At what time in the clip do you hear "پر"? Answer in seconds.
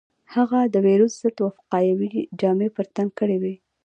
2.75-2.85